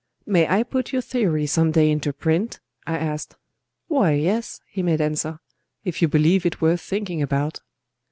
"May 0.25 0.47
I 0.47 0.63
put 0.63 0.91
your 0.91 1.03
theory 1.03 1.45
some 1.45 1.69
day 1.69 1.91
into 1.91 2.11
print?" 2.11 2.59
I 2.87 2.97
asked. 2.97 3.35
"Why, 3.87 4.13
yes," 4.13 4.59
he 4.67 4.81
made 4.81 4.99
answer,—"if 4.99 6.01
you 6.01 6.07
believe 6.07 6.43
it 6.43 6.59
worth 6.59 6.81
thinking 6.81 7.21
about." 7.21 7.59